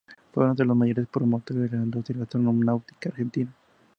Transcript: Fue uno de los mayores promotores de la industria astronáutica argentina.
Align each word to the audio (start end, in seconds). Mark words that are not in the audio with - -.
Fue 0.33 0.43
uno 0.45 0.55
de 0.55 0.65
los 0.65 0.75
mayores 0.75 1.05
promotores 1.07 1.69
de 1.69 1.77
la 1.77 1.83
industria 1.83 2.23
astronáutica 2.23 3.09
argentina. 3.09 3.53